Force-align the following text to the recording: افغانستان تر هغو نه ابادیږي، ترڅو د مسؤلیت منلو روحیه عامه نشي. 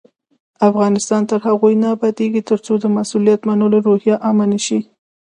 افغانستان 0.69 1.21
تر 1.29 1.39
هغو 1.47 1.67
نه 1.81 1.87
ابادیږي، 1.95 2.41
ترڅو 2.49 2.73
د 2.79 2.85
مسؤلیت 2.97 3.41
منلو 3.47 3.77
روحیه 3.87 4.15
عامه 4.25 4.45
نشي. 4.51 4.79